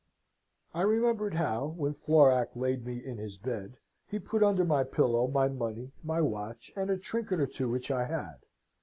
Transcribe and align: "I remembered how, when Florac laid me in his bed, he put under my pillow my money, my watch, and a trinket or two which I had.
"I 0.73 0.81
remembered 0.81 1.35
how, 1.35 1.67
when 1.77 1.93
Florac 1.93 2.55
laid 2.55 2.87
me 2.87 2.97
in 3.05 3.19
his 3.19 3.37
bed, 3.37 3.77
he 4.07 4.17
put 4.17 4.41
under 4.41 4.65
my 4.65 4.83
pillow 4.83 5.27
my 5.27 5.47
money, 5.47 5.91
my 6.01 6.21
watch, 6.21 6.71
and 6.75 6.89
a 6.89 6.97
trinket 6.97 7.39
or 7.39 7.45
two 7.45 7.69
which 7.69 7.91
I 7.91 8.05
had. 8.05 8.39